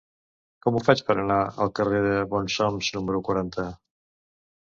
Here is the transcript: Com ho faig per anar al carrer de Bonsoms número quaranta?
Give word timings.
Com 0.65 0.77
ho 0.77 0.79
faig 0.85 1.01
per 1.09 1.15
anar 1.23 1.37
al 1.65 1.69
carrer 1.79 2.01
de 2.07 2.15
Bonsoms 2.31 2.89
número 2.97 3.23
quaranta? 3.29 3.67